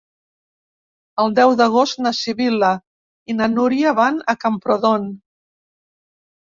El 1.23 1.35
deu 1.39 1.53
d'agost 1.59 2.01
na 2.07 2.13
Sibil·la 2.21 2.71
i 2.81 3.37
na 3.43 3.51
Núria 3.55 3.95
van 4.03 4.21
a 4.35 4.39
Camprodon. 4.47 5.09